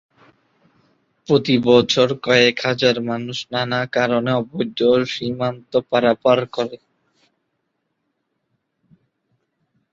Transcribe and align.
প্রতি 1.27 1.55
বছর 1.67 2.07
কয়েক 2.25 2.55
হাজার 2.67 2.95
মানুষ 3.09 3.37
নানা 3.51 3.79
কারণে 3.95 4.31
অবৈধভাবে 4.41 5.11
সীমান্ত 5.13 5.71
পারাপার 5.91 6.39
করে। 6.55 6.77